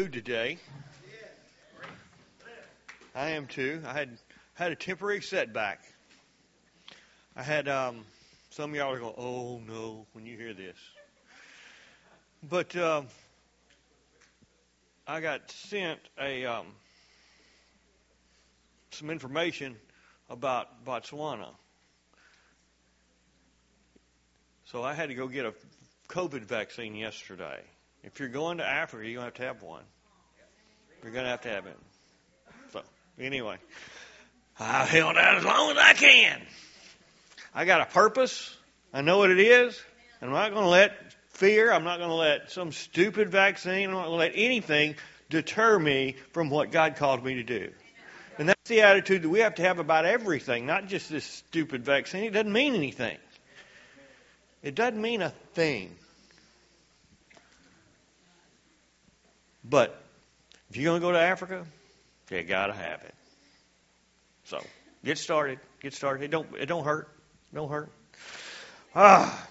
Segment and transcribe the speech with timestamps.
[0.00, 0.56] mood today.
[3.14, 3.82] I am too.
[3.86, 4.08] I had
[4.54, 5.82] had a temporary setback.
[7.36, 8.06] I had um,
[8.48, 10.76] some of y'all are going, "Oh no," when you hear this.
[12.42, 13.08] But um,
[15.06, 16.66] I got sent a um,
[18.92, 19.76] some information
[20.30, 21.48] about Botswana.
[24.64, 25.52] So I had to go get a
[26.08, 27.60] COVID vaccine yesterday.
[28.02, 29.82] If you're going to Africa, you're going to have to have one.
[31.02, 31.76] You're going to have to have it.
[32.72, 32.82] So,
[33.18, 33.56] anyway,
[34.58, 36.42] I held out as long as I can.
[37.54, 38.54] I got a purpose.
[38.92, 39.80] I know what it is.
[40.20, 40.92] And I'm not going to let
[41.30, 44.96] fear, I'm not going to let some stupid vaccine, I'm not going to let anything
[45.30, 47.70] deter me from what God called me to do.
[48.38, 51.84] And that's the attitude that we have to have about everything, not just this stupid
[51.84, 52.24] vaccine.
[52.24, 53.16] It doesn't mean anything.
[54.62, 55.96] It doesn't mean a thing.
[59.64, 60.00] But
[60.70, 61.66] if you're going to go to Africa,
[62.30, 63.14] you got to have it.
[64.44, 64.62] So
[65.04, 65.58] get started.
[65.80, 66.24] Get started.
[66.24, 66.48] It don't.
[66.58, 67.08] It don't hurt.
[67.52, 67.90] It don't hurt.
[68.94, 69.48] Ah,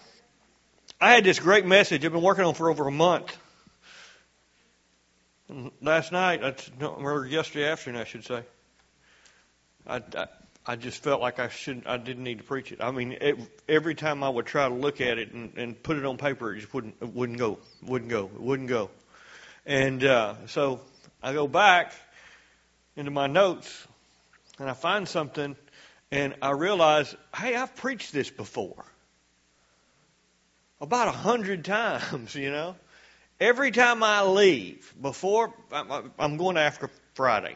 [1.00, 3.38] I had this great message I've been working on for over a month.
[5.82, 6.44] Last night,
[6.80, 8.44] or yesterday afternoon, I should say.
[9.88, 10.28] I, I,
[10.66, 12.80] I just felt like I shouldn't, I didn't need to preach it.
[12.82, 15.98] I mean, it, every time I would try to look at it and, and put
[15.98, 18.92] it on paper, it just wouldn't it wouldn't go, wouldn't go, it wouldn't go.
[19.66, 20.82] And uh, so
[21.22, 21.94] I go back
[22.96, 23.88] into my notes
[24.60, 25.56] and I find something
[26.12, 28.86] and I realize, hey, I've preached this before.
[30.82, 32.76] About a hundred times, you know.
[33.40, 37.56] Every time I leave, before I'm going to Africa Friday,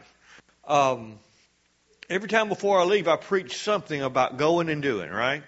[0.66, 1.18] um,
[2.08, 5.42] every time before I leave, I preach something about going and doing, right?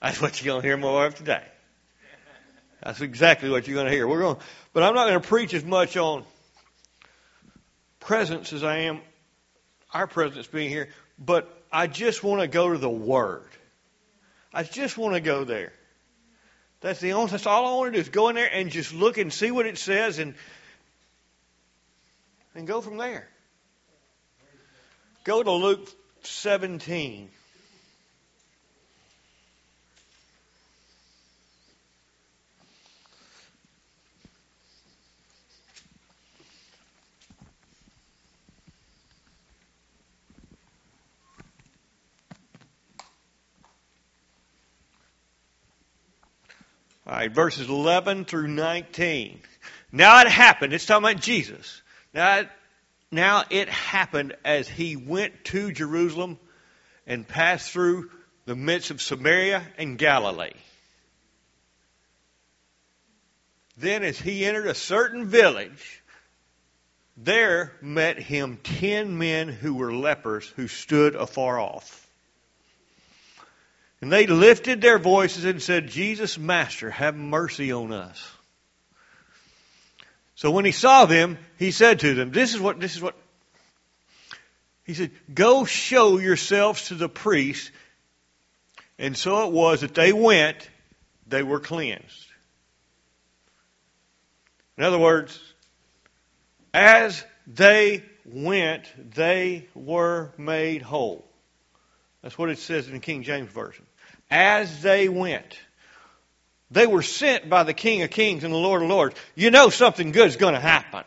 [0.00, 1.44] That's what you're going to hear more of today.
[2.82, 4.08] That's exactly what you're going to hear.
[4.08, 4.36] We're going,
[4.72, 6.24] but I'm not going to preach as much on
[8.00, 9.00] presence as I am
[9.94, 10.88] our presence being here.
[11.18, 13.48] But I just want to go to the Word.
[14.52, 15.72] I just want to go there.
[16.80, 17.30] That's the only.
[17.30, 19.52] That's all I want to do is go in there and just look and see
[19.52, 20.34] what it says and
[22.54, 23.28] and go from there.
[25.24, 25.88] Go to Luke
[26.22, 27.30] 17.
[47.12, 49.38] All right, verses 11 through 19.
[49.92, 50.72] Now it happened.
[50.72, 51.82] It's talking about Jesus.
[52.14, 52.48] Now, it,
[53.10, 56.38] now it happened as he went to Jerusalem
[57.06, 58.08] and passed through
[58.46, 60.54] the midst of Samaria and Galilee.
[63.76, 66.02] Then, as he entered a certain village,
[67.18, 72.01] there met him ten men who were lepers who stood afar off.
[74.02, 78.30] And they lifted their voices and said, Jesus, Master, have mercy on us.
[80.34, 83.16] So when he saw them, he said to them, This is what, this is what,
[84.84, 87.70] he said, Go show yourselves to the priest.
[88.98, 90.68] And so it was that they went,
[91.28, 92.26] they were cleansed.
[94.76, 95.38] In other words,
[96.74, 101.24] as they went, they were made whole.
[102.22, 103.84] That's what it says in the King James Version
[104.32, 105.58] as they went.
[106.70, 109.14] They were sent by the King of Kings and the Lord of Lords.
[109.34, 111.04] You know something good is going to happen.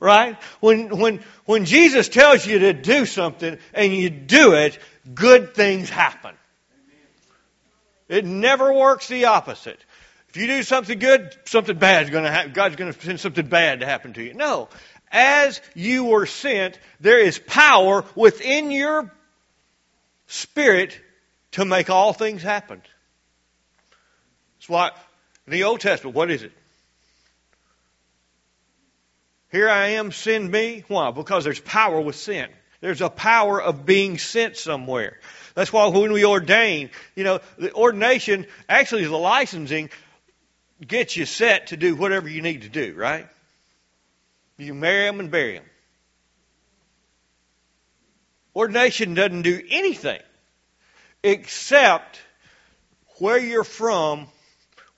[0.00, 0.36] Right?
[0.60, 4.78] When, when, when Jesus tells you to do something and you do it,
[5.14, 6.34] good things happen.
[8.08, 9.78] It never works the opposite.
[10.30, 12.52] If you do something good, something bad is going to happen.
[12.52, 14.32] God's going to send something bad to happen to you.
[14.32, 14.70] No.
[15.10, 19.12] As you were sent, there is power within your
[20.26, 20.98] spirit
[21.56, 22.82] to make all things happen.
[24.58, 24.90] That's why
[25.46, 26.52] in the Old Testament, what is it?
[29.50, 30.84] Here I am, send me.
[30.88, 31.10] Why?
[31.12, 32.50] Because there's power with sin.
[32.82, 35.18] There's a power of being sent somewhere.
[35.54, 39.88] That's why when we ordain, you know, the ordination, actually the licensing,
[40.86, 43.26] gets you set to do whatever you need to do, right?
[44.58, 45.64] You marry them and bury them.
[48.54, 50.20] Ordination doesn't do anything
[51.26, 52.20] except
[53.18, 54.28] where you're from.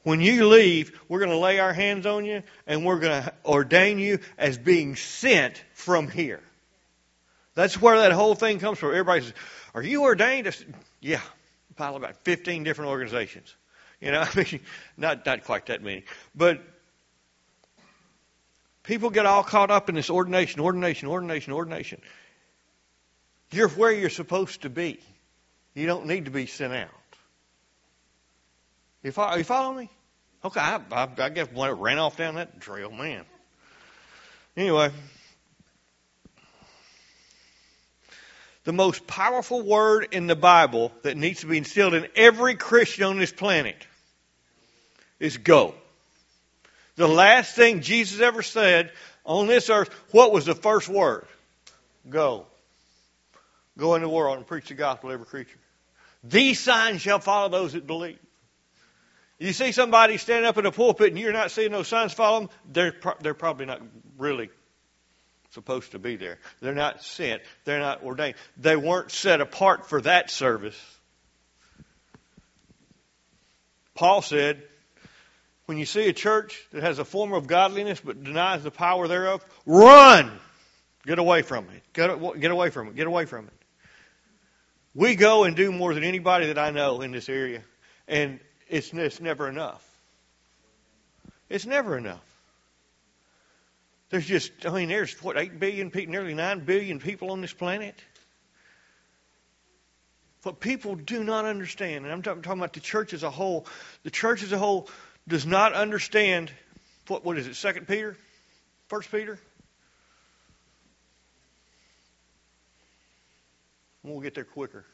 [0.05, 3.33] When you leave, we're going to lay our hands on you and we're going to
[3.45, 6.41] ordain you as being sent from here.
[7.55, 8.91] That's where that whole thing comes from.
[8.91, 9.35] Everybody says,
[9.75, 10.57] Are you ordained?
[11.01, 11.21] Yeah,
[11.77, 13.55] probably about 15 different organizations.
[14.01, 14.61] You know, I mean,
[14.97, 16.05] not, not quite that many.
[16.35, 16.63] But
[18.89, 22.01] People get all caught up in this ordination, ordination, ordination, ordination.
[23.51, 24.99] You're where you're supposed to be.
[25.79, 26.89] You don't need to be sent out.
[29.05, 29.89] You follow, you follow me?
[30.45, 33.25] Okay, I, I, I guess when it ran off down that trail, man.
[34.57, 34.91] Anyway,
[38.65, 43.05] the most powerful word in the Bible that needs to be instilled in every Christian
[43.05, 43.77] on this planet
[45.21, 45.77] is go.
[46.97, 48.91] The last thing Jesus ever said
[49.25, 51.25] on this earth, what was the first word?
[52.11, 52.47] Go.
[53.77, 55.61] Go in the world and preach the gospel to every creature.
[56.25, 58.19] These signs shall follow those that believe.
[59.39, 62.41] You see somebody standing up in a pulpit and you're not seeing those signs follow
[62.41, 63.81] them, they're, pro- they're probably not
[64.17, 64.51] really
[65.51, 66.39] supposed to be there.
[66.61, 67.43] They're not sent.
[67.65, 68.35] They're not ordained.
[68.57, 70.79] They weren't set apart for that service.
[73.95, 74.63] Paul said,
[75.67, 79.07] when you see a church that has a form of godliness but denies the power
[79.07, 80.31] thereof, run!
[81.07, 81.83] Get away from it.
[81.93, 82.97] Get, get away from it.
[82.97, 83.58] Get away from it.
[84.99, 87.63] We go and do more than anybody that I know in this area,
[88.09, 89.89] and it's, it's never enough.
[91.49, 92.25] It's never enough.
[94.11, 97.53] There's just, I mean, there's what, 8 billion people, nearly 9 billion people on this
[97.53, 97.95] planet.
[100.43, 103.69] What people do not understand, and I'm talking about the church as a whole,
[104.03, 104.89] the church as a whole
[105.29, 106.51] does not understand,
[107.07, 108.17] what, what is it, 2 Peter?
[108.89, 109.39] 1 Peter?
[114.09, 114.85] We'll get there quicker.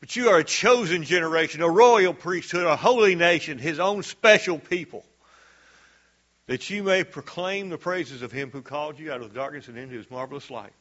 [0.00, 4.58] But you are a chosen generation, a royal priesthood, a holy nation, his own special
[4.58, 5.04] people,
[6.46, 9.68] that you may proclaim the praises of him who called you out of the darkness
[9.68, 10.72] and into his marvelous light.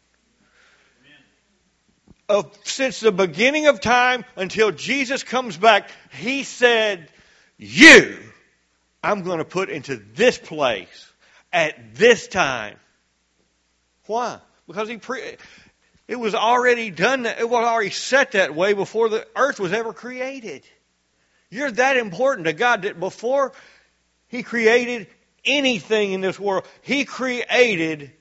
[2.29, 5.89] Of, since the beginning of time until Jesus comes back,
[6.19, 7.09] he said,
[7.57, 8.17] You,
[9.03, 11.11] I'm going to put into this place
[11.51, 12.77] at this time.
[14.05, 14.39] Why?
[14.67, 15.37] Because he pre-
[16.07, 19.93] it was already done, it was already set that way before the earth was ever
[19.93, 20.63] created.
[21.49, 23.53] You're that important to God that before
[24.27, 25.07] He created
[25.45, 28.11] anything in this world, He created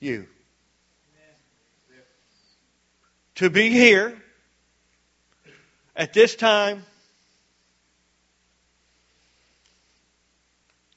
[0.00, 0.26] you.
[3.36, 4.16] To be here
[5.94, 6.84] at this time,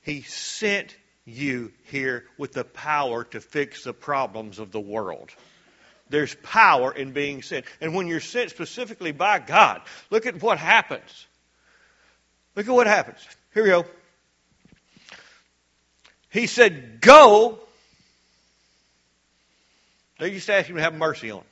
[0.01, 0.95] He sent
[1.25, 5.29] you here with the power to fix the problems of the world.
[6.09, 7.65] There's power in being sent.
[7.81, 11.27] And when you're sent specifically by God, look at what happens.
[12.55, 13.19] Look at what happens.
[13.53, 13.85] Here we go.
[16.29, 17.59] He said, Go.
[20.19, 21.47] They just asked him to have mercy on them.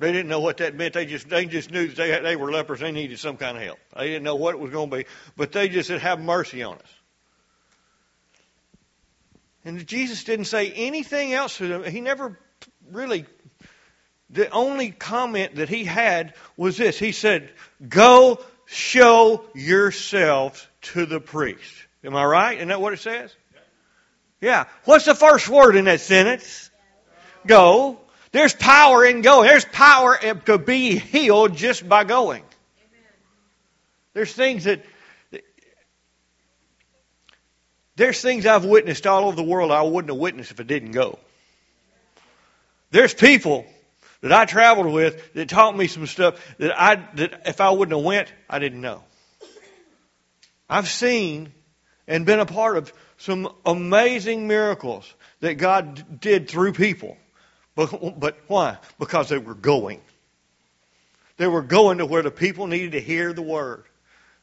[0.00, 0.94] They didn't know what that meant.
[0.94, 2.80] They just they just knew that they, they were lepers.
[2.80, 3.78] They needed some kind of help.
[3.96, 6.64] They didn't know what it was going to be, but they just said, "Have mercy
[6.64, 6.94] on us."
[9.64, 11.84] And Jesus didn't say anything else to them.
[11.84, 12.38] He never
[12.90, 13.24] really
[14.34, 16.98] the only comment that he had was this.
[16.98, 17.50] He said,
[17.88, 21.72] Go show yourselves to the priest.
[22.02, 22.56] Am I right?
[22.56, 23.34] Isn't that what it says?
[24.40, 24.64] Yeah.
[24.84, 26.70] What's the first word in that sentence?
[27.46, 28.00] Go.
[28.32, 29.46] There's power in going.
[29.48, 32.42] There's power to be healed just by going.
[34.14, 34.84] There's things that
[37.94, 40.90] there's things I've witnessed all over the world I wouldn't have witnessed if I didn't
[40.90, 41.20] go.
[42.90, 43.66] There's people
[44.24, 47.94] that I traveled with that taught me some stuff that I that if I wouldn't
[47.94, 49.04] have went, I didn't know.
[50.66, 51.52] I've seen
[52.08, 57.18] and been a part of some amazing miracles that God did through people.
[57.74, 58.78] But, but why?
[58.98, 60.00] Because they were going.
[61.36, 63.84] They were going to where the people needed to hear the word.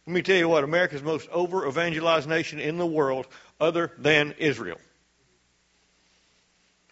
[0.05, 3.25] Let me tell you what, America's most over evangelized nation in the world,
[3.59, 4.77] other than Israel.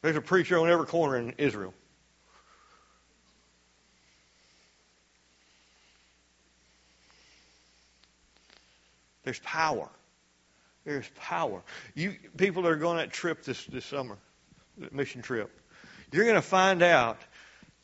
[0.01, 1.75] There's a preacher on every corner in Israel.
[9.29, 9.87] There's power.
[10.85, 11.61] There's power.
[11.93, 14.17] You people that are going on that trip this, this summer,
[14.91, 15.51] mission trip,
[16.11, 17.19] you're going to find out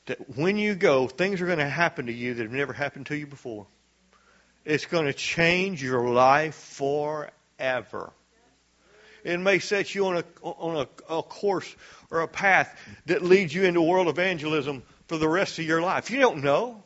[0.08, 3.06] that when you go, things are going to happen to you that have never happened
[3.06, 3.68] to you before.
[4.66, 8.12] It's going to change your life forever.
[9.24, 11.76] It may set you on a on a, a course
[12.10, 12.76] or a path
[13.06, 16.10] that leads you into world evangelism for the rest of your life.
[16.10, 16.82] You don't know.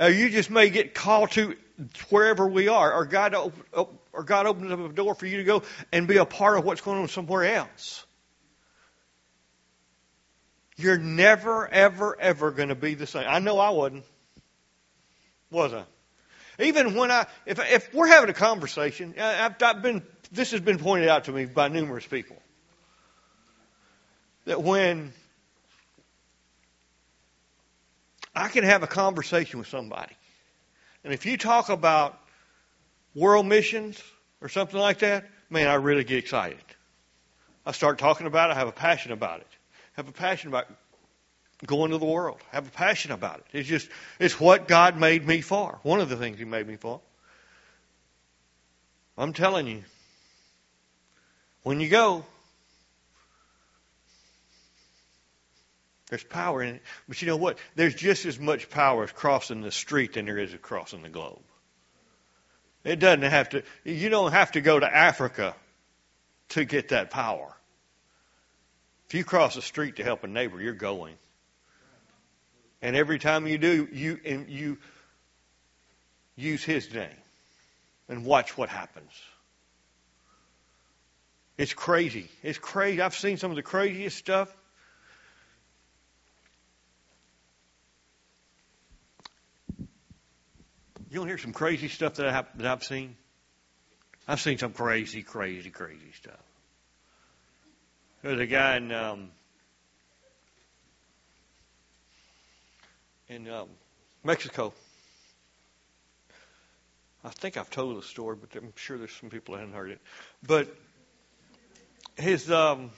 [0.00, 1.54] Uh, you just may get called to
[2.08, 3.34] wherever we are, or God,
[3.74, 6.64] or God opens up a door for you to go and be a part of
[6.64, 8.04] what's going on somewhere else.
[10.76, 13.24] You're never, ever, ever going to be the same.
[13.26, 14.04] I know I wasn't.
[15.50, 15.84] Was I?
[16.60, 20.78] Even when I, if, if we're having a conversation, I've, I've been this has been
[20.78, 22.36] pointed out to me by numerous people
[24.44, 25.12] that when
[28.34, 30.14] I can have a conversation with somebody,
[31.04, 32.18] and if you talk about
[33.14, 34.02] world missions
[34.40, 36.58] or something like that, man, I really get excited.
[37.64, 38.54] I start talking about it.
[38.54, 39.46] I have a passion about it.
[39.72, 40.66] I have a passion about
[41.66, 42.38] going to the world.
[42.52, 43.46] I have a passion about it.
[43.52, 43.88] It's just,
[44.18, 45.78] it's what God made me for.
[45.82, 47.00] One of the things He made me for.
[49.16, 49.82] I'm telling you,
[51.62, 52.24] when you go,
[56.08, 56.82] there's power in it.
[57.06, 57.58] But you know what?
[57.74, 61.42] There's just as much power crossing the street than there is as crossing the globe.
[62.84, 65.54] It doesn't have to, you don't have to go to Africa
[66.50, 67.54] to get that power.
[69.08, 71.14] If you cross the street to help a neighbor, you're going.
[72.80, 74.78] And every time you do, you, you
[76.36, 77.08] use his name
[78.08, 79.10] and watch what happens.
[81.58, 82.28] It's crazy.
[82.42, 83.02] It's crazy.
[83.02, 84.54] I've seen some of the craziest stuff.
[91.10, 93.16] You want to hear some crazy stuff that, I that I've seen?
[94.26, 96.42] I've seen some crazy, crazy, crazy stuff.
[98.22, 99.30] There's a guy in um,
[103.28, 103.68] in um,
[104.22, 104.74] Mexico.
[107.24, 109.90] I think I've told the story, but I'm sure there's some people that haven't heard
[109.92, 110.00] it.
[110.46, 110.76] But
[112.16, 112.90] his um,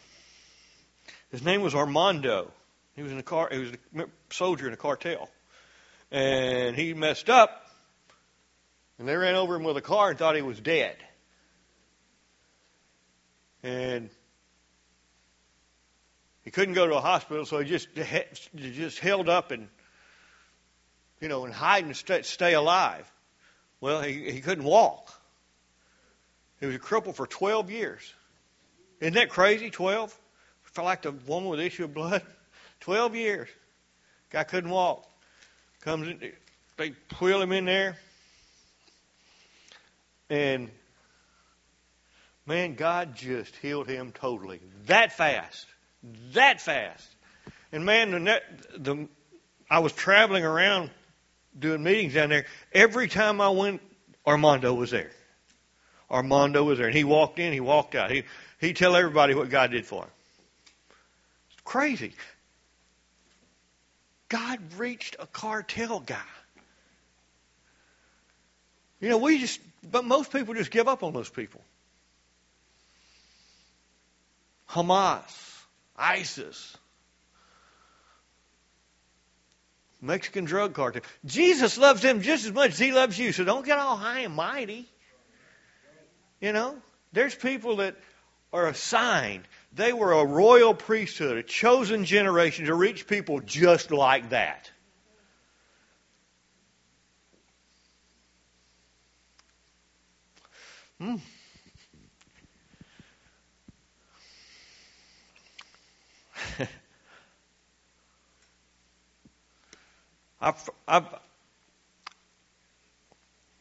[1.30, 2.50] his name was Armando.
[2.96, 3.50] He was in a car.
[3.52, 5.30] He was a soldier in a cartel,
[6.10, 7.69] and he messed up,
[9.00, 10.94] and they ran over him with a car and thought he was dead.
[13.62, 14.10] And
[16.42, 19.68] he couldn't go to a hospital, so he just he just held up and
[21.18, 23.10] you know and hide and stay, stay alive.
[23.80, 25.10] Well, he he couldn't walk.
[26.60, 28.02] He was a cripple for 12 years.
[29.00, 29.70] Isn't that crazy?
[29.70, 30.16] 12?
[30.64, 32.22] Felt like the woman with the issue of blood.
[32.80, 33.48] 12 years.
[34.28, 35.08] Guy couldn't walk.
[35.80, 36.32] Comes in,
[36.76, 37.96] they wheel him in there.
[40.30, 40.70] And
[42.46, 44.60] man, God just healed him totally.
[44.86, 45.66] That fast.
[46.32, 47.06] That fast.
[47.72, 48.42] And man, the,
[48.78, 49.08] the,
[49.68, 50.90] I was traveling around
[51.58, 52.46] doing meetings down there.
[52.72, 53.82] Every time I went,
[54.26, 55.10] Armando was there.
[56.10, 56.86] Armando was there.
[56.86, 58.10] And he walked in, he walked out.
[58.10, 58.24] He,
[58.60, 60.10] he'd tell everybody what God did for him.
[61.50, 62.12] It's crazy.
[64.28, 66.16] God reached a cartel guy.
[69.00, 71.62] You know, we just, but most people just give up on those people.
[74.68, 75.22] Hamas,
[75.96, 76.76] ISIS,
[80.00, 81.02] Mexican drug cartel.
[81.24, 84.20] Jesus loves them just as much as he loves you, so don't get all high
[84.20, 84.86] and mighty.
[86.40, 86.76] You know,
[87.12, 87.96] there's people that
[88.52, 89.42] are assigned.
[89.74, 94.70] They were a royal priesthood, a chosen generation to reach people just like that.
[101.00, 101.16] Hmm.
[110.42, 111.06] I've, I've,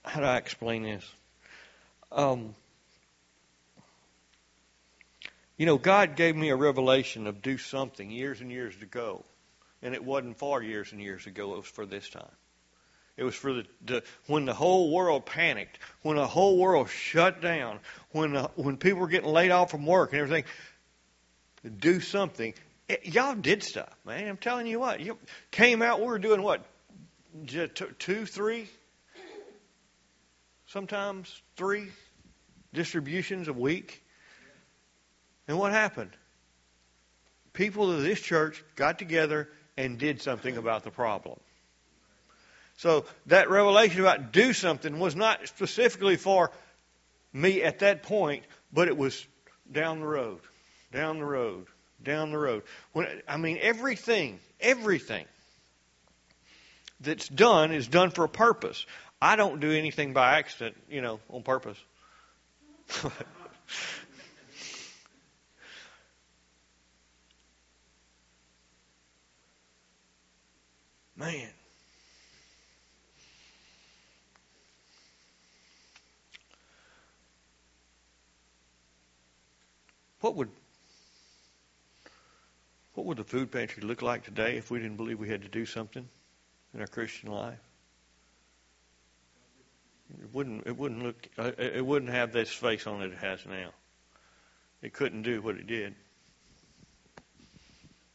[0.04, 1.10] how do I explain this?
[2.12, 2.56] Um,
[5.58, 9.24] you know, God gave me a revelation of do something years and years ago.
[9.82, 12.39] And it wasn't for years and years ago, it was for this time.
[13.20, 17.42] It was for the, the when the whole world panicked, when the whole world shut
[17.42, 17.80] down,
[18.12, 20.46] when the, when people were getting laid off from work and everything.
[21.78, 22.54] Do something.
[22.88, 24.30] It, y'all did stuff, man.
[24.30, 25.02] I'm telling you what.
[25.02, 25.18] You
[25.52, 26.00] came out.
[26.00, 26.64] We were doing what,
[27.46, 28.70] two, three,
[30.68, 31.90] sometimes three
[32.74, 34.02] distributions a week.
[35.50, 36.12] And what happened?
[37.52, 41.38] People of this church got together and did something about the problem.
[42.80, 46.50] So that revelation about do something was not specifically for
[47.34, 49.28] me at that point, but it was
[49.70, 50.40] down the road,
[50.94, 51.68] down the road,
[52.02, 52.64] down the road.
[52.94, 55.26] When I mean everything, everything
[57.02, 58.86] that's done is done for a purpose.
[59.22, 61.78] I don't do anything by accident, you know, on purpose.
[71.18, 71.50] Man.
[80.22, 80.50] What would
[82.94, 85.48] what would the food pantry look like today if we didn't believe we had to
[85.48, 86.08] do something
[86.74, 87.60] in our Christian life?
[90.22, 90.68] It wouldn't.
[90.68, 91.28] It wouldn't look.
[91.38, 93.70] Uh, it wouldn't have this face on it it has now.
[94.82, 95.96] It couldn't do what it did.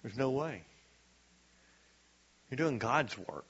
[0.02, 0.62] There's no way.
[2.50, 3.48] You're doing God's work.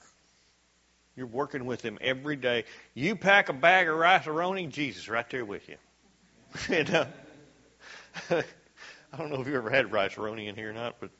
[1.16, 2.64] You're working with Him every day.
[2.92, 5.76] You pack a bag of rice-a-roni, Jesus right there with you.
[6.68, 7.06] you know?
[8.30, 11.10] I don't know if you ever had rice-a-roni in here or not, but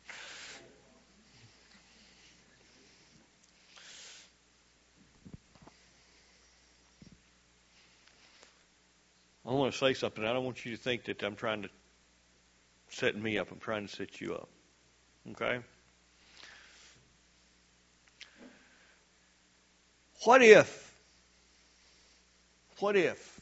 [9.47, 10.25] I want to say something.
[10.25, 11.69] I don't want you to think that I'm trying to
[12.89, 13.51] set me up.
[13.51, 14.49] I'm trying to set you up.
[15.33, 15.61] Okay?
[20.25, 20.95] What if,
[22.79, 23.41] what if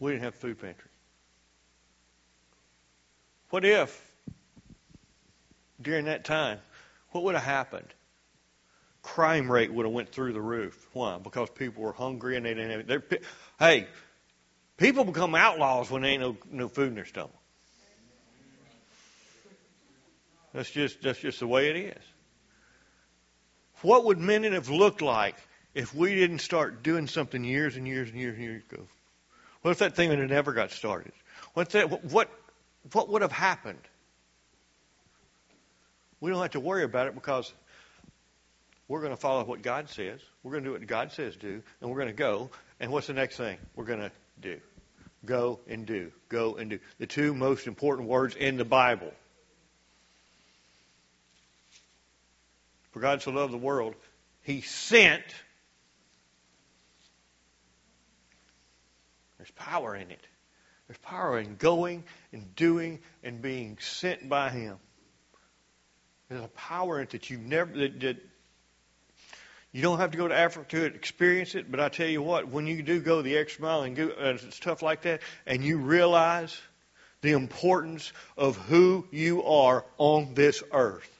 [0.00, 0.87] we didn't have food pantry?
[3.50, 4.04] What if
[5.80, 6.58] during that time,
[7.10, 7.88] what would have happened?
[9.02, 10.86] Crime rate would have went through the roof.
[10.92, 11.18] Why?
[11.18, 13.02] Because people were hungry and they didn't have.
[13.58, 13.86] Hey,
[14.76, 17.32] people become outlaws when there ain't no, no food in their stomach.
[20.52, 22.04] That's just that's just the way it is.
[23.82, 25.36] What would men have looked like
[25.74, 28.82] if we didn't start doing something years and years and years and years ago?
[29.62, 31.12] What if that thing had never got started?
[31.54, 32.30] What that what
[32.92, 33.80] what would have happened?
[36.20, 37.52] We don't have to worry about it because
[38.88, 40.20] we're going to follow what God says.
[40.42, 42.50] We're going to do what God says do, and we're going to go.
[42.80, 44.60] And what's the next thing we're going to do?
[45.24, 46.10] Go and do.
[46.28, 46.78] Go and do.
[46.98, 49.12] The two most important words in the Bible.
[52.92, 53.94] For God so loved the world,
[54.42, 55.22] He sent.
[59.36, 60.26] There's power in it.
[60.88, 62.02] There's power in going
[62.32, 64.78] and doing and being sent by Him.
[66.28, 68.16] There's a power in it that you never that, that
[69.72, 72.48] you don't have to go to Africa to experience it, but I tell you what,
[72.48, 75.78] when you do go the extra mile and go, uh, stuff like that, and you
[75.78, 76.58] realize
[77.20, 81.10] the importance of who you are on this earth,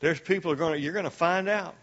[0.00, 1.74] there's people are going to, you're going to find out.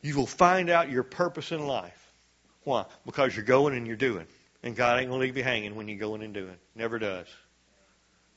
[0.00, 2.03] You will find out your purpose in life.
[2.64, 2.86] Why?
[3.06, 4.26] Because you're going and you're doing.
[4.62, 6.56] And God ain't going to leave you hanging when you're going and doing.
[6.74, 7.26] Never does.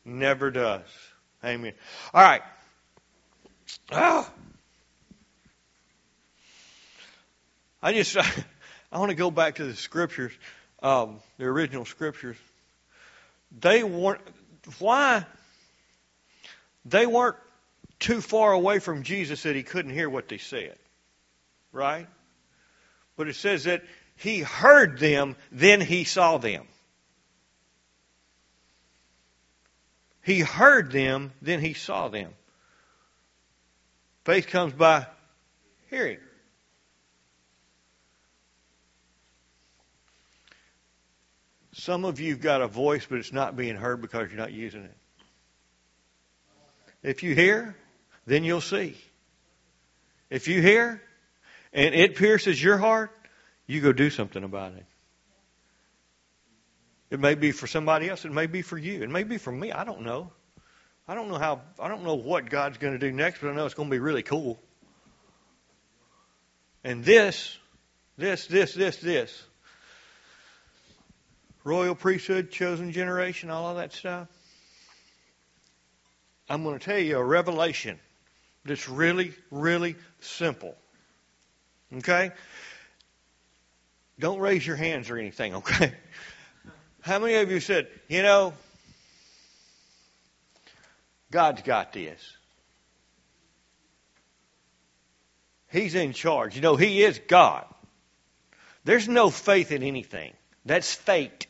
[0.04, 0.86] Never does.
[1.44, 1.74] Amen.
[2.14, 2.42] All right.
[3.92, 4.30] Ah.
[7.82, 8.18] I just
[8.92, 10.32] I want to go back to the scriptures,
[10.82, 12.38] um, the original scriptures.
[13.60, 14.22] They weren't
[14.80, 15.26] why
[16.86, 17.38] they weren't
[18.00, 20.76] too far away from Jesus that he couldn't hear what they said,
[21.72, 22.08] right?
[23.16, 23.84] But it says that
[24.18, 26.68] he heard them, then he saw them.
[30.24, 32.34] He heard them, then he saw them.
[34.26, 35.08] Faith comes by
[35.90, 36.18] hearing.
[41.72, 44.52] Some of you have got a voice, but it's not being heard because you're not
[44.52, 44.98] using it.
[47.04, 47.78] If you hear,
[48.26, 48.98] then you'll see.
[50.30, 51.02] If you hear
[51.72, 53.17] and it pierces your heart,
[53.68, 54.86] you go do something about it.
[57.10, 58.26] It may be for somebody else.
[58.26, 59.04] It may be for you.
[59.04, 59.72] It may be for me.
[59.72, 60.32] I don't know.
[61.08, 63.56] I don't know how, I don't know what God's going to do next, but I
[63.56, 64.60] know it's going to be really cool.
[66.84, 67.58] And this,
[68.18, 69.44] this, this, this, this,
[71.64, 74.28] royal priesthood, chosen generation, all of that stuff.
[76.50, 78.00] I'm going to tell you a revelation
[78.64, 80.76] that's really, really simple.
[81.98, 82.32] Okay?
[84.20, 85.94] Don't raise your hands or anything, okay?
[87.02, 88.54] How many of you said, you know,
[91.32, 92.22] God's got this.
[95.70, 96.56] He's in charge.
[96.56, 97.66] You know, He is God.
[98.86, 100.34] There's no faith in anything.
[100.66, 101.48] That's fate.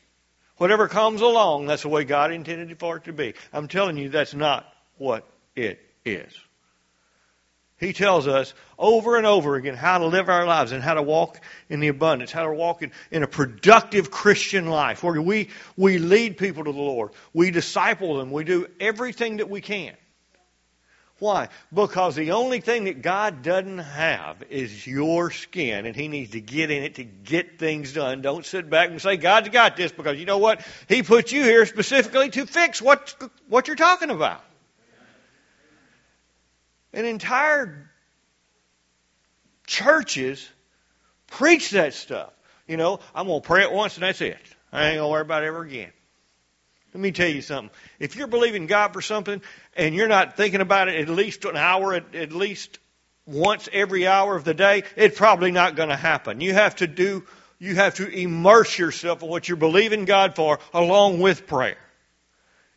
[0.57, 3.35] Whatever comes along, that's the way God intended it for it to be.
[3.53, 4.65] I'm telling you, that's not
[4.97, 6.33] what it is.
[7.79, 11.03] He tells us over and over again how to live our lives and how to
[11.03, 15.49] walk in the abundance, how to walk in, in a productive Christian life where we,
[15.75, 17.11] we lead people to the Lord.
[17.33, 18.31] We disciple them.
[18.31, 19.93] We do everything that we can.
[21.19, 21.49] Why?
[21.73, 26.41] Because the only thing that God doesn't have is your skin, and He needs to
[26.41, 28.21] get in it to get things done.
[28.21, 30.61] Don't sit back and say, God's got this, because you know what?
[30.87, 33.15] He put you here specifically to fix what,
[33.49, 34.43] what you're talking about.
[36.97, 37.91] An entire
[39.67, 40.49] churches
[41.27, 42.33] preach that stuff.
[42.67, 44.39] You know, I'm going to pray it once and that's it.
[44.73, 45.91] I ain't going to worry about it ever again.
[46.95, 47.69] Let me tell you something.
[47.99, 49.43] If you're believing God for something
[49.75, 52.79] and you're not thinking about it at least an hour, at, at least
[53.27, 56.41] once every hour of the day, it's probably not going to happen.
[56.41, 57.25] You have to do,
[57.59, 61.77] you have to immerse yourself in what you're believing God for along with prayer.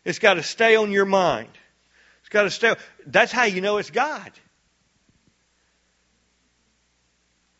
[0.04, 1.48] It's got to stay on your mind.
[2.30, 2.74] Got to stay.
[3.06, 4.30] That's how you know it's God.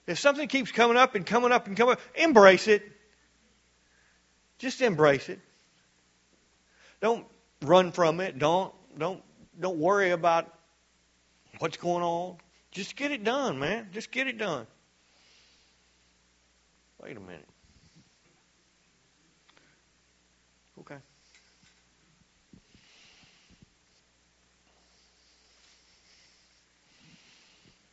[0.06, 2.82] If something keeps coming up and coming up and coming up, embrace it.
[4.58, 5.40] Just embrace it.
[7.00, 7.26] Don't
[7.62, 8.38] run from it.
[8.38, 9.22] Don't don't
[9.58, 10.52] don't worry about
[11.58, 12.36] what's going on.
[12.70, 13.88] Just get it done, man.
[13.92, 14.66] Just get it done.
[17.02, 17.48] Wait a minute.
[20.80, 20.96] Okay.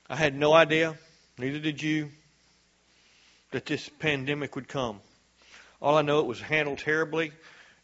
[0.10, 0.98] I had no idea,
[1.38, 2.10] neither did you,
[3.52, 5.02] that this pandemic would come.
[5.82, 7.32] All I know it was handled terribly,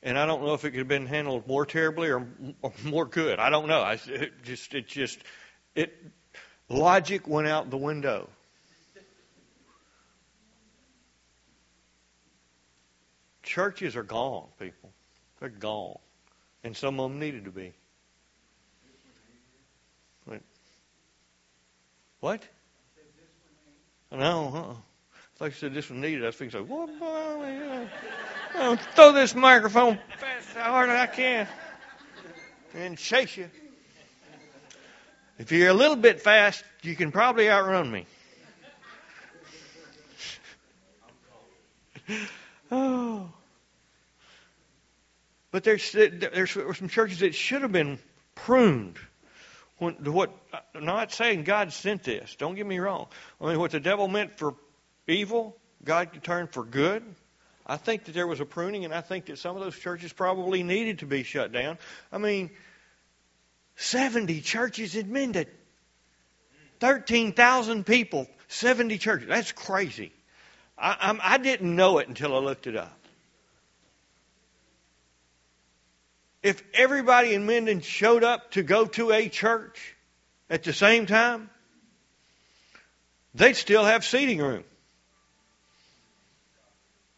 [0.01, 2.27] and I don't know if it could have been handled more terribly or,
[2.61, 3.39] or more good.
[3.39, 3.81] I don't know.
[3.81, 5.19] I, it just, it just,
[5.75, 5.93] it
[6.69, 8.29] Logic went out the window.
[13.43, 14.91] Churches are gone, people.
[15.39, 15.99] They're gone.
[16.63, 17.73] And some of them needed to be.
[22.23, 22.41] What?
[24.09, 24.59] No, huh?
[24.61, 24.75] I
[25.35, 26.23] thought you said this one needed.
[26.23, 26.89] I was thinking, what?
[28.55, 31.49] I'll throw this microphone fast as hard as I can
[32.75, 33.49] and chase you.
[35.37, 38.05] If you're a little bit fast, you can probably outrun me.
[42.71, 43.33] oh.
[45.51, 47.99] But there's, there's some churches that should have been
[48.33, 48.95] pruned.
[49.77, 50.31] When, what,
[50.75, 52.35] I'm not saying God sent this.
[52.35, 53.07] Don't get me wrong.
[53.41, 54.55] I mean, what the devil meant for
[55.07, 57.03] evil, God can turn for good.
[57.65, 60.11] I think that there was a pruning, and I think that some of those churches
[60.11, 61.77] probably needed to be shut down.
[62.11, 62.51] I mean,
[63.75, 65.47] 70 churches in Minden.
[66.79, 69.27] 13,000 people, 70 churches.
[69.29, 70.11] That's crazy.
[70.77, 72.99] I, I'm, I didn't know it until I looked it up.
[76.43, 79.95] If everybody in Minden showed up to go to a church
[80.49, 81.49] at the same time,
[83.33, 84.65] they'd still have seating room.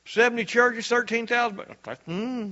[0.06, 1.60] 70 churches, 13,000.
[2.06, 2.52] Hmm.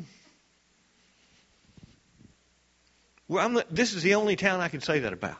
[3.27, 5.37] Well, this is the only town I can say that about.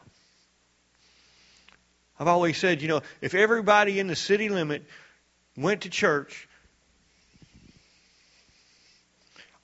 [2.20, 4.86] I've always said, you know, if everybody in the city limit
[5.58, 6.48] went to church,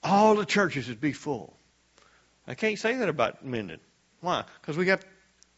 [0.02, 1.56] all the churches would be full.
[2.50, 3.78] I can't say that about Minden.
[4.20, 4.42] Why?
[4.60, 5.02] Because we got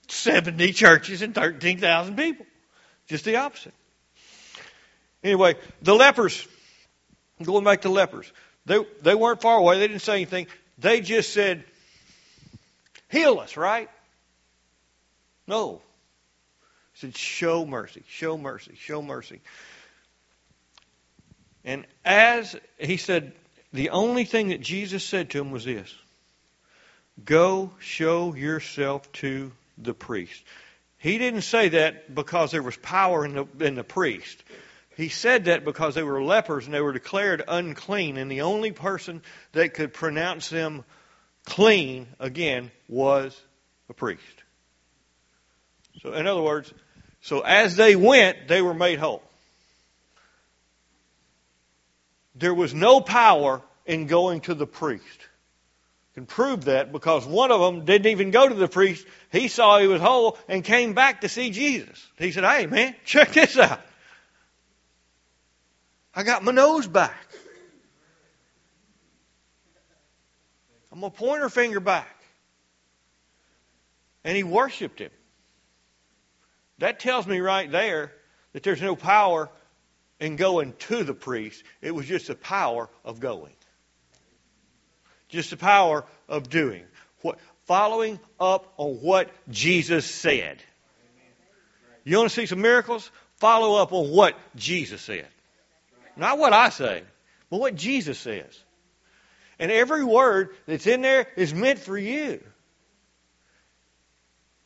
[0.08, 2.44] 70 churches and 13,000 people.
[3.06, 3.72] Just the opposite.
[5.24, 6.46] Anyway, the lepers,
[7.42, 8.30] going back to lepers,
[8.66, 9.78] they, they weren't far away.
[9.78, 10.48] They didn't say anything.
[10.76, 11.64] They just said,
[13.08, 13.88] heal us, right?
[15.46, 15.80] No.
[16.92, 19.40] He said, show mercy, show mercy, show mercy.
[21.64, 23.32] And as he said,
[23.72, 25.94] the only thing that Jesus said to him was this
[27.24, 30.42] Go show yourself to the priest.
[30.98, 34.42] He didn't say that because there was power in the, in the priest.
[34.96, 38.72] He said that because they were lepers and they were declared unclean, and the only
[38.72, 40.84] person that could pronounce them
[41.44, 43.40] clean, again, was
[43.88, 44.22] a priest.
[46.02, 46.72] So, in other words,
[47.20, 49.22] so as they went, they were made whole.
[52.34, 55.26] There was no power in going to the priest.
[56.14, 59.06] Can prove that because one of them didn't even go to the priest.
[59.30, 62.06] He saw he was whole and came back to see Jesus.
[62.18, 63.80] He said, Hey, man, check this out.
[66.14, 67.16] I got my nose back.
[70.92, 72.14] I'm going to point her finger back.
[74.24, 75.10] And he worshiped him.
[76.78, 78.12] That tells me right there
[78.52, 79.48] that there's no power
[80.20, 81.64] in going to the priest.
[81.80, 83.54] It was just the power of going.
[85.32, 86.84] Just the power of doing.
[87.22, 90.62] What, following up on what Jesus said.
[92.04, 93.10] You want to see some miracles?
[93.36, 95.26] Follow up on what Jesus said.
[96.16, 97.02] Not what I say,
[97.48, 98.58] but what Jesus says.
[99.58, 102.42] And every word that's in there is meant for you.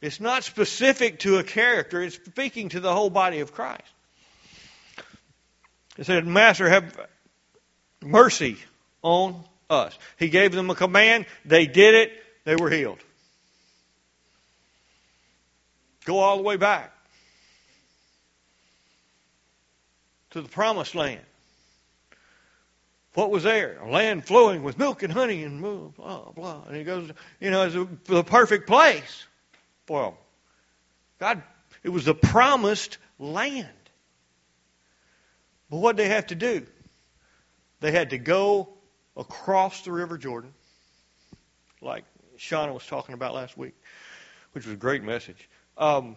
[0.01, 3.83] It's not specific to a character, it's speaking to the whole body of Christ.
[5.97, 7.07] It said, Master, have
[8.03, 8.59] mercy
[9.03, 9.99] on us.
[10.19, 12.13] He gave them a command, they did it,
[12.45, 12.99] they were healed.
[16.05, 16.93] Go all the way back
[20.31, 21.21] to the promised land.
[23.15, 23.79] What was there?
[23.81, 26.33] A land flowing with milk and honey and blah, blah.
[26.33, 26.63] blah.
[26.67, 29.25] And he goes, you know, it's the perfect place
[29.87, 30.15] for them.
[31.19, 31.43] God,
[31.83, 33.69] It was the promised land.
[35.71, 36.67] But what did they have to do?
[37.81, 38.69] They had to go
[39.17, 40.53] across the River Jordan,
[41.81, 42.05] like
[42.39, 43.75] Shauna was talking about last week,
[44.53, 45.49] which was a great message.
[45.79, 46.17] Um,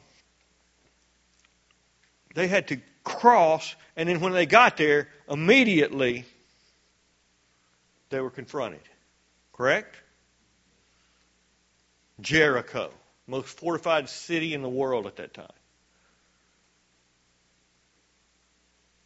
[2.35, 6.25] they had to cross, and then when they got there, immediately
[8.09, 8.81] they were confronted.
[9.53, 9.95] Correct?
[12.21, 12.91] Jericho,
[13.27, 15.47] most fortified city in the world at that time.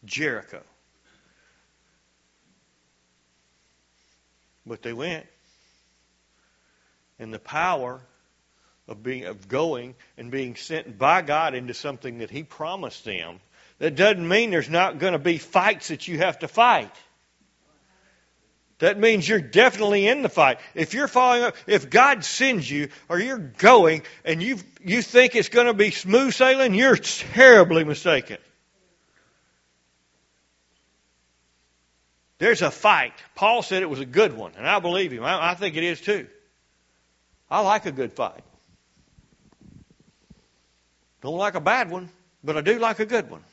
[0.06, 0.62] Jericho.
[4.66, 5.26] But they went.
[7.20, 8.02] And the power
[8.88, 13.40] of being of going and being sent by God into something that He promised them,
[13.80, 16.94] that doesn't mean there's not going to be fights that you have to fight.
[18.80, 20.60] That means you're definitely in the fight.
[20.76, 25.36] If you're following up, if God sends you or you're going and you you think
[25.36, 28.38] it's going to be smooth sailing, you're terribly mistaken.
[32.44, 33.14] There's a fight.
[33.36, 35.24] Paul said it was a good one, and I believe him.
[35.24, 36.28] I, I think it is too.
[37.50, 38.44] I like a good fight.
[41.22, 42.10] Don't like a bad one,
[42.44, 43.46] but I do like a good one.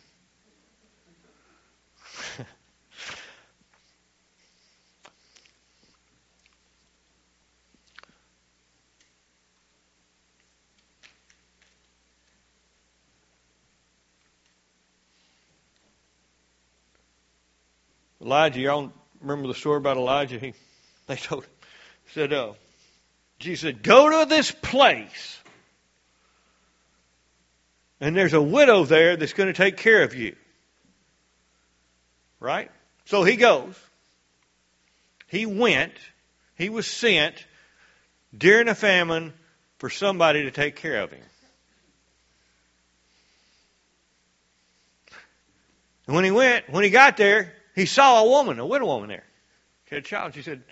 [18.22, 20.38] Elijah, y'all remember the story about Elijah?
[20.38, 20.54] He,
[21.06, 21.50] they told him,
[22.12, 22.52] said, uh,
[23.38, 25.38] Jesus said, go to this place.
[28.00, 30.37] And there's a widow there that's going to take care of you.
[32.38, 32.70] Right?
[33.06, 33.74] So he goes.
[35.28, 35.92] He went.
[36.56, 37.35] He was sent
[38.37, 39.33] during a famine
[39.78, 41.22] for somebody to take care of him.
[46.06, 49.09] And when he went, when he got there, he saw a woman, a widow woman
[49.09, 49.24] there.
[49.88, 50.35] She had a child.
[50.35, 50.62] She said,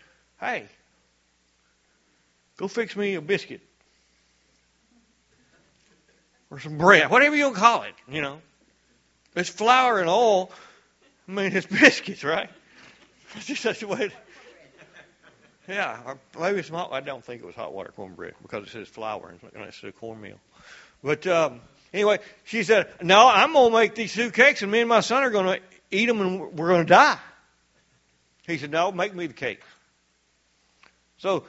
[0.40, 0.66] Hey,
[2.56, 3.60] go fix me a biscuit.
[6.50, 8.40] Or some bread, whatever you call it, you know.
[9.36, 10.50] It's flour and oil.
[11.28, 12.48] I mean, it's biscuits, right?
[13.34, 14.08] It's just such a way.
[14.08, 14.14] To,
[15.68, 16.92] yeah, or maybe it's not.
[16.92, 20.38] I don't think it was hot water cornbread because it says flour and of cornmeal.
[21.04, 21.60] But um,
[21.92, 25.22] anyway, she said, "No, I'm gonna make these two cakes, and me and my son
[25.22, 25.58] are gonna
[25.90, 27.18] eat them and we're going to die.
[28.46, 29.60] He said, No, make me the cake.
[31.18, 31.44] So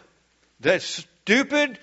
[0.62, 1.80] that stupid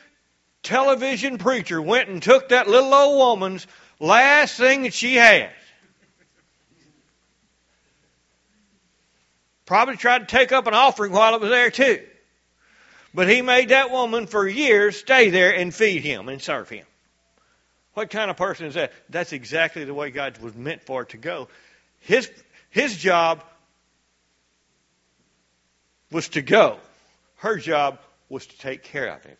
[0.63, 3.67] television preacher went and took that little old woman's
[4.01, 5.51] last thing that she had.
[9.65, 12.03] Probably tried to take up an offering while it was there too.
[13.15, 16.85] But he made that woman for years stay there and feed him and serve him.
[17.95, 18.93] What kind of person is that?
[19.09, 21.49] That's exactly the way God was meant for it to go.
[22.01, 22.31] His
[22.77, 23.43] his job
[26.13, 26.77] was to go.
[27.37, 29.39] Her job was to take care of him.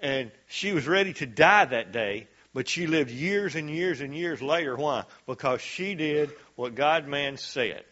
[0.00, 4.14] And she was ready to die that day, but she lived years and years and
[4.14, 4.76] years later.
[4.76, 5.04] Why?
[5.26, 7.82] Because she did what God man said.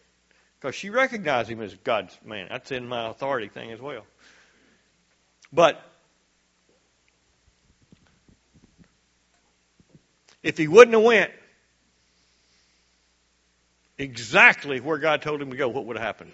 [0.61, 2.45] Because she recognized him as God's man.
[2.51, 4.05] That's in my authority thing as well.
[5.51, 5.81] But
[10.43, 11.31] if he wouldn't have went,
[13.97, 16.31] exactly where God told him to go, what would have happened?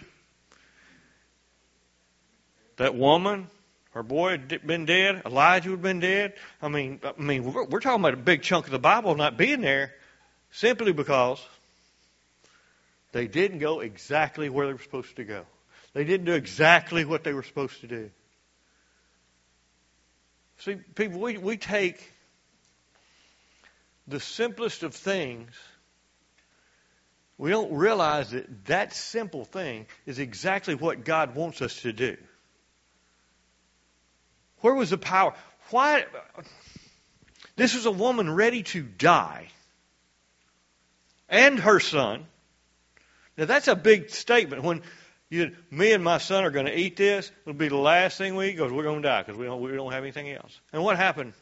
[2.77, 3.47] That woman,
[3.91, 5.21] her boy had been dead.
[5.25, 6.33] Elijah would have been dead.
[6.61, 9.37] I mean, I mean, we're, we're talking about a big chunk of the Bible not
[9.37, 9.93] being there
[10.51, 11.39] simply because
[13.11, 15.45] they didn't go exactly where they were supposed to go.
[15.93, 18.09] They didn't do exactly what they were supposed to do.
[20.59, 22.11] See, people, we, we take
[24.07, 25.49] the simplest of things
[27.37, 32.17] we don't realize that that simple thing is exactly what God wants us to do.
[34.59, 35.33] Where was the power?
[35.71, 36.05] Why?
[37.55, 39.49] This was a woman ready to die,
[41.27, 42.25] and her son.
[43.37, 44.63] Now that's a big statement.
[44.63, 44.81] When
[45.29, 48.35] you, me and my son are going to eat this, it'll be the last thing
[48.35, 50.59] we eat because we're going to die because we don't, we don't have anything else.
[50.71, 51.33] And what happened?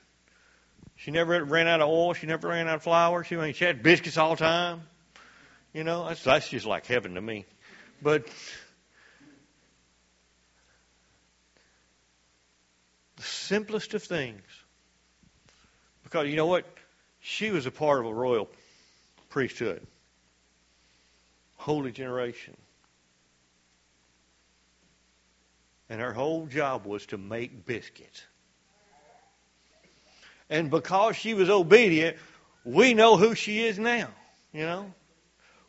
[0.96, 2.14] She never ran out of oil.
[2.14, 3.24] She never ran out of flour.
[3.24, 4.84] She, she had biscuits all the time.
[5.74, 7.46] You know, that's, that's just like heaven to me.
[8.02, 8.28] But
[13.16, 14.42] the simplest of things.
[16.04, 16.66] Because you know what?
[17.22, 18.50] She was a part of a royal
[19.30, 19.86] priesthood,
[21.56, 22.58] holy generation.
[25.90, 28.24] And her whole job was to make biscuits.
[30.50, 32.18] And because she was obedient,
[32.66, 34.10] we know who she is now.
[34.52, 34.94] You know,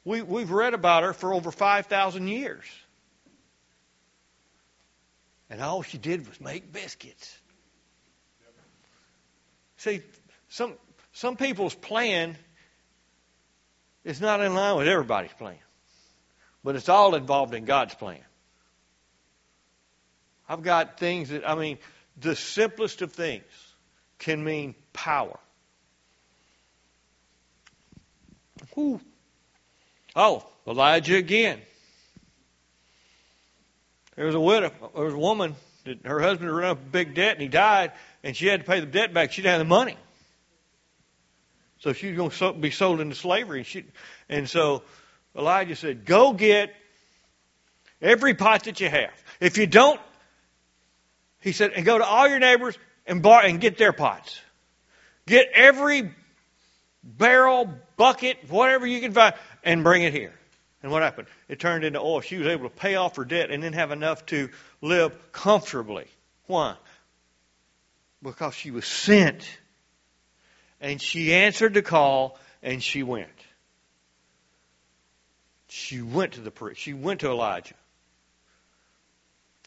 [0.05, 2.65] we we've read about her for over five thousand years,
[5.49, 7.39] and all she did was make biscuits.
[9.77, 10.03] See,
[10.49, 10.75] some
[11.13, 12.37] some people's plan
[14.05, 15.59] is not in line with everybody's plan,
[16.65, 18.23] but it's all involved in God's plan.
[20.49, 21.79] I've got things that I mean,
[22.21, 23.45] the simplest of things
[24.19, 25.39] can mean power.
[28.75, 29.01] Whew.
[30.15, 31.61] Oh, Elijah again.
[34.17, 36.91] There was a widow, there was a woman that her husband had run up a
[36.91, 39.33] big debt and he died, and she had to pay the debt back.
[39.33, 39.97] She didn't have the money,
[41.79, 43.61] so she was going to be sold into slavery.
[43.61, 43.85] And she,
[44.29, 44.83] and so
[45.35, 46.75] Elijah said, "Go get
[48.03, 49.13] every pot that you have.
[49.41, 50.01] If you don't,
[51.41, 54.41] he said, and go to all your neighbors and bar and get their pots.
[55.27, 56.13] Get every
[57.03, 59.35] barrel, bucket, whatever you can find,
[59.65, 60.33] and bring it here.
[60.83, 61.29] And what happened?
[61.49, 62.21] It turned into oil.
[62.21, 66.07] She was able to pay off her debt and then have enough to live comfortably.
[66.47, 66.75] Why?
[68.23, 69.49] Because she was sent.
[70.81, 73.29] And she answered the call and she went.
[75.69, 76.81] She went to the priest.
[76.81, 77.75] She went to Elijah.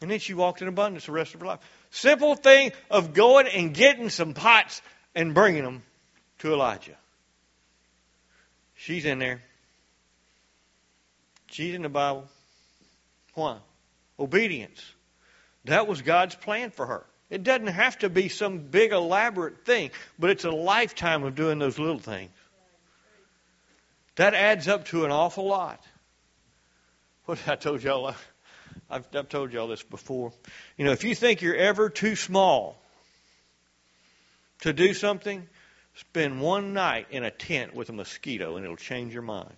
[0.01, 1.59] And then she walked in abundance the rest of her life.
[1.89, 4.81] Simple thing of going and getting some pots
[5.15, 5.83] and bringing them
[6.39, 6.97] to Elijah.
[8.75, 9.41] She's in there.
[11.47, 12.27] She's in the Bible.
[13.33, 13.57] Why?
[14.19, 14.83] Obedience.
[15.65, 17.05] That was God's plan for her.
[17.29, 21.57] It doesn't have to be some big elaborate thing, but it's a lifetime of doing
[21.57, 22.31] those little things.
[24.15, 25.83] That adds up to an awful lot.
[27.25, 28.13] What I told y'all,
[28.89, 30.31] I've, I've told y'all this before.
[30.77, 32.79] You know, if you think you're ever too small
[34.61, 35.47] to do something,
[35.95, 39.55] spend one night in a tent with a mosquito and it'll change your mind.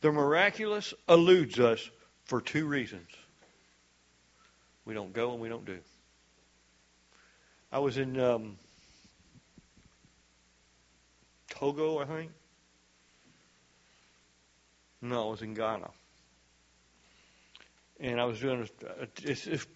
[0.00, 1.90] The miraculous eludes us
[2.30, 3.08] for two reasons.
[4.84, 5.80] We don't go and we don't do.
[7.72, 8.56] I was in um,
[11.48, 12.30] Togo, I think.
[15.02, 15.90] No, I was in Ghana.
[17.98, 19.66] And I was doing, a, it's, it's,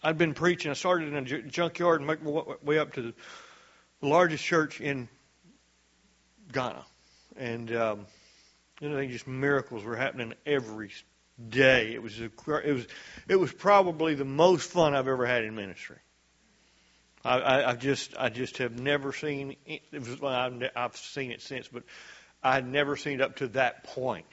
[0.00, 0.70] I'd been preaching.
[0.70, 3.14] I started in a junkyard and make my way up to the
[4.06, 5.08] largest church in
[6.52, 6.84] Ghana.
[7.36, 8.06] And um,
[8.80, 10.92] you know, just miracles were happening every
[11.50, 11.92] day.
[11.94, 12.86] It was a, it was
[13.28, 15.98] it was probably the most fun I've ever had in ministry.
[17.24, 19.82] I, I, I just I just have never seen it.
[19.92, 21.84] Was, well, I've, I've seen it since, but
[22.42, 24.26] I had never seen it up to that point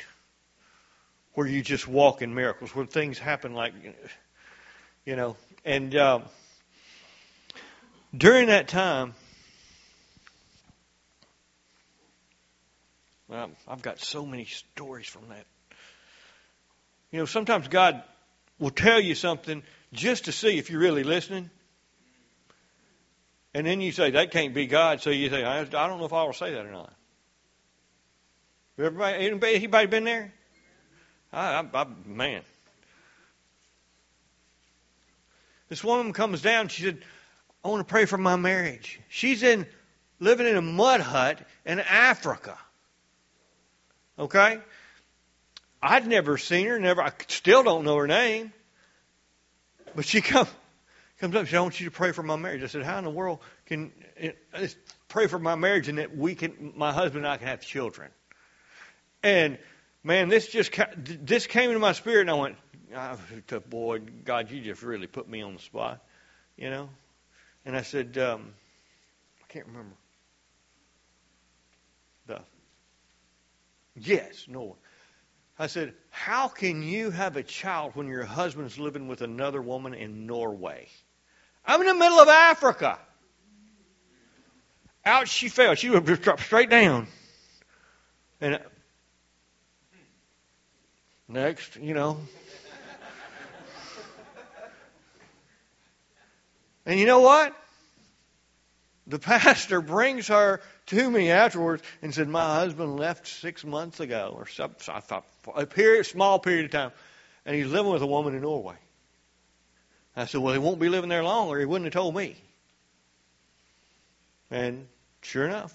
[1.33, 3.73] where you just walk in miracles, where things happen like
[5.05, 5.37] you know.
[5.63, 6.23] And um,
[8.15, 9.13] during that time,
[13.31, 15.45] Well, I've got so many stories from that.
[17.11, 18.03] You know, sometimes God
[18.59, 21.49] will tell you something just to see if you're really listening.
[23.53, 25.01] And then you say, that can't be God.
[25.01, 26.93] So you say, I don't know if I will say that or not.
[28.77, 30.33] Everybody, anybody, anybody been there?
[31.33, 32.41] I, I, I, man.
[35.67, 36.69] This woman comes down.
[36.69, 36.99] She said,
[37.63, 38.99] I want to pray for my marriage.
[39.09, 39.67] She's in
[40.19, 42.57] living in a mud hut in Africa.
[44.17, 44.59] Okay?
[45.81, 48.53] I'd never seen her, never I still don't know her name.
[49.95, 50.47] But she come,
[51.19, 52.63] comes up and says, I want you to pray for my marriage.
[52.63, 53.91] I said, How in the world can
[54.53, 54.67] uh,
[55.09, 58.09] pray for my marriage and that we can my husband and I can have children?
[59.23, 59.57] And
[60.03, 62.55] man, this just this came into my spirit and I went,
[62.95, 66.03] oh, boy, God, you just really put me on the spot,
[66.57, 66.89] you know?
[67.65, 68.53] And I said, um,
[69.43, 69.95] I can't remember.
[72.27, 72.41] The
[73.95, 74.77] Yes, no.
[75.59, 79.93] I said, How can you have a child when your husband's living with another woman
[79.93, 80.87] in Norway?
[81.65, 82.99] I'm in the middle of Africa.
[85.05, 85.75] Out she fell.
[85.75, 87.07] She would drop straight down.
[88.39, 88.59] And
[91.27, 92.17] next, you know.
[96.85, 97.55] and you know what?
[99.07, 100.61] The pastor brings her
[100.91, 104.93] to me afterwards and said, My husband left six months ago, or something.
[104.93, 105.25] I thought,
[105.55, 106.91] a period, small period of time,
[107.45, 108.75] and he's living with a woman in Norway.
[110.15, 112.35] I said, Well, he won't be living there long, or he wouldn't have told me.
[114.51, 114.87] And
[115.21, 115.73] sure enough,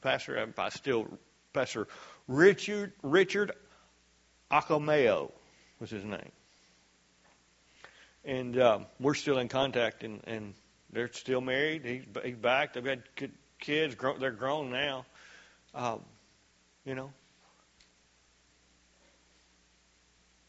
[0.00, 1.06] Pastor, I still,
[1.52, 1.86] Pastor
[2.26, 3.52] Richard Richard
[4.50, 5.30] Acomeo
[5.78, 6.32] was his name,
[8.24, 10.54] and um, we're still in contact, and, and
[10.92, 11.84] they're still married.
[11.84, 12.72] He's, he's back.
[12.72, 12.98] They've got
[13.60, 13.96] kids.
[14.18, 15.06] They're grown now.
[15.74, 16.00] Um,
[16.84, 17.12] you know,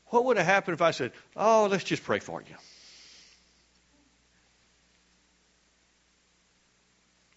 [0.08, 2.56] what would have happened if I said, "Oh, let's just pray for you"?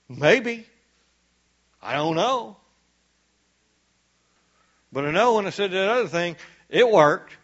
[0.08, 0.66] Maybe.
[1.82, 2.56] I don't know.
[4.92, 6.36] But I know when I said that other thing,
[6.68, 7.36] it worked.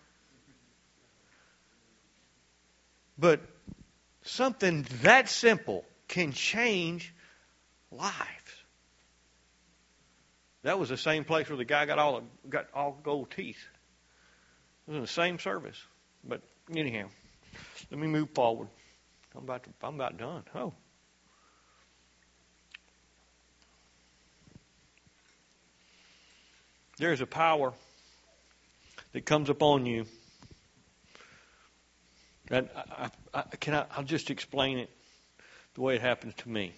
[3.19, 3.41] But
[4.23, 7.13] something that simple can change
[7.91, 8.65] lives.
[10.63, 13.65] That was the same place where the guy got all got all gold teeth.
[14.87, 15.81] It was in the same service.
[16.23, 16.43] But
[16.75, 17.09] anyhow,
[17.91, 18.69] let me move forward.
[19.35, 20.43] I'm about to, I'm about done.
[20.55, 20.75] Oh.
[26.99, 27.73] There's a power
[29.13, 30.05] that comes upon you.
[32.51, 34.91] And I, I, I, can I, I'll just explain it
[35.75, 36.75] the way it happens to me.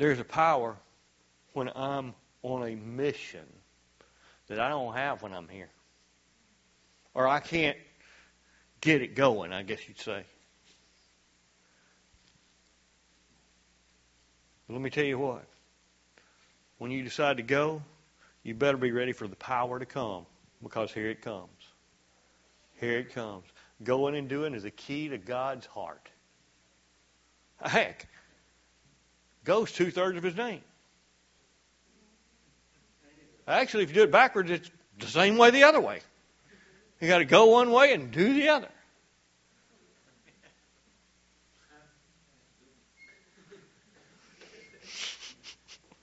[0.00, 0.78] There's a power
[1.52, 3.44] when I'm on a mission
[4.46, 5.68] that I don't have when I'm here.
[7.12, 7.76] Or I can't
[8.80, 10.24] get it going, I guess you'd say.
[14.66, 15.44] But let me tell you what
[16.78, 17.82] when you decide to go,
[18.42, 20.24] you better be ready for the power to come
[20.62, 21.50] because here it comes.
[22.80, 23.44] Here it comes.
[23.82, 26.08] Going and doing is a key to God's heart.
[27.62, 28.08] Heck,
[29.44, 30.60] goes two thirds of his name.
[33.46, 36.00] Actually, if you do it backwards, it's the same way the other way.
[37.00, 38.68] You got to go one way and do the other.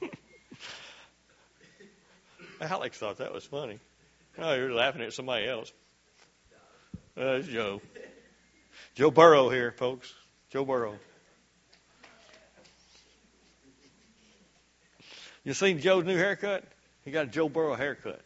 [2.62, 3.80] Alex thought that was funny.
[4.40, 5.72] Oh, you're laughing at somebody else.
[7.16, 7.82] Uh, that's Joe.
[8.96, 10.14] Joe Burrow here, folks.
[10.50, 10.98] Joe Burrow.
[15.48, 16.66] You seen Joe's new haircut?
[17.06, 18.20] He got a Joe Burrow haircut.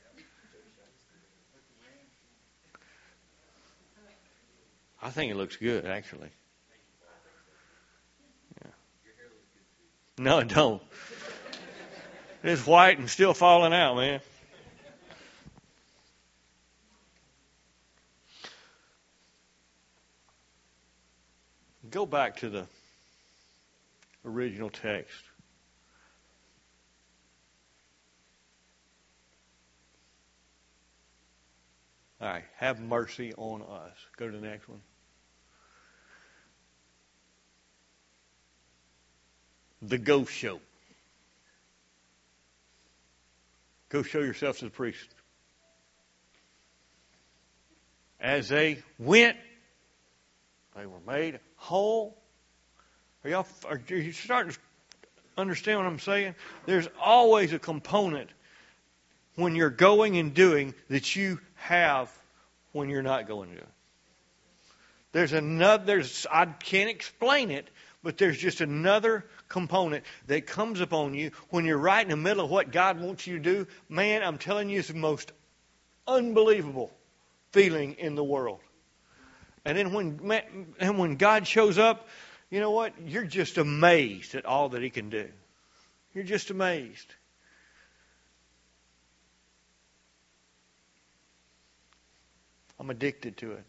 [4.99, 6.29] I think it looks good, actually.
[8.65, 8.71] Yeah.
[10.17, 10.81] No, it don't.
[12.41, 14.19] It's white and still falling out, man.
[21.91, 22.65] Go back to the
[24.25, 25.21] original text.
[32.21, 33.97] All right, have mercy on us.
[34.15, 34.79] Go to the next one.
[39.81, 40.59] The ghost show.
[43.89, 45.07] Go show yourself to the priest.
[48.19, 49.35] As they went,
[50.75, 52.15] they were made whole.
[53.23, 54.59] Are y'all are you starting to
[55.37, 56.35] understand what I'm saying?
[56.67, 58.29] There's always a component
[59.35, 62.11] when you're going and doing that you have
[62.71, 63.63] when you're not going to.
[65.11, 67.69] There's another there's I can't explain it,
[68.03, 72.45] but there's just another component that comes upon you when you're right in the middle
[72.45, 73.67] of what God wants you to do.
[73.89, 75.31] Man, I'm telling you, it's the most
[76.07, 76.91] unbelievable
[77.51, 78.59] feeling in the world.
[79.65, 82.07] And then when and when God shows up,
[82.49, 82.93] you know what?
[83.05, 85.27] You're just amazed at all that He can do.
[86.13, 87.13] You're just amazed.
[92.81, 93.63] I'm addicted to it.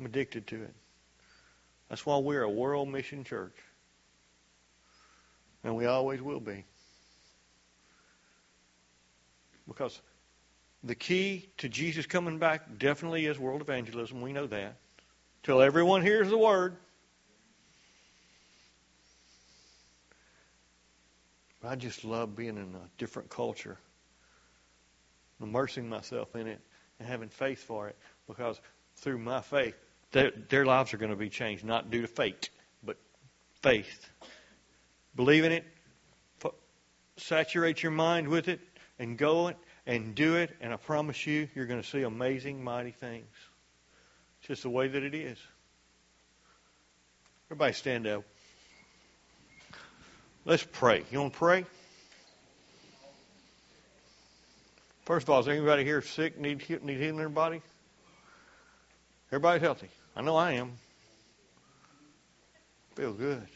[0.00, 0.74] I'm addicted to it.
[1.88, 3.54] That's why we're a world mission church.
[5.62, 6.64] And we always will be.
[9.68, 10.00] Because
[10.82, 14.20] the key to Jesus coming back definitely is world evangelism.
[14.20, 14.74] We know that.
[15.44, 16.74] Till everyone hears the word.
[21.62, 23.78] I just love being in a different culture,
[25.40, 26.60] immersing myself in it,
[26.98, 27.96] and having faith for it.
[28.26, 28.60] Because
[28.96, 29.74] through my faith,
[30.12, 32.50] their, their lives are going to be changed, not due to fate,
[32.82, 32.96] but
[33.62, 34.10] faith.
[35.16, 35.64] Believe in it,
[37.16, 38.60] saturate your mind with it,
[38.98, 42.62] and go it and do it, and I promise you, you're going to see amazing,
[42.62, 43.26] mighty things.
[44.40, 45.38] It's just the way that it is.
[47.46, 48.24] Everybody stand up.
[50.44, 51.04] Let's pray.
[51.10, 51.64] You want to pray?
[55.08, 57.62] First of all, is anybody here sick, need, need healing in their body?
[59.32, 59.88] Everybody's healthy.
[60.14, 60.72] I know I am.
[62.94, 63.46] Feel good.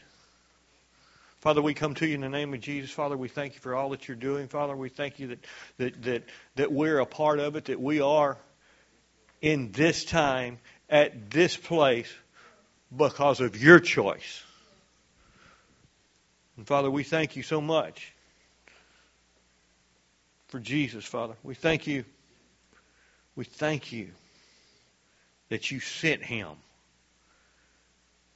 [1.41, 2.89] Father, we come to you in the name of Jesus.
[2.89, 4.47] Father, we thank you for all that you're doing.
[4.47, 5.45] Father, we thank you that,
[5.77, 6.23] that, that,
[6.55, 8.35] that we're a part of it, that we are
[9.39, 10.57] in this time,
[10.89, 12.11] at this place,
[12.97, 14.43] because of your choice.
[16.57, 18.12] And Father, we thank you so much
[20.53, 21.33] for Jesus, Father.
[21.41, 22.05] We thank you.
[23.35, 24.09] We thank you
[25.49, 26.49] that you sent him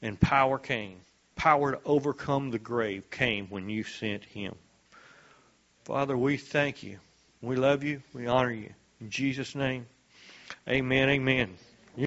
[0.02, 0.98] and power came.
[1.36, 4.56] Power to overcome the grave came when you sent him.
[5.84, 6.98] Father, we thank you.
[7.44, 8.02] We love you.
[8.16, 8.74] We honor you.
[9.00, 9.86] In Jesus' name,
[10.68, 11.10] amen.
[11.10, 11.56] Amen.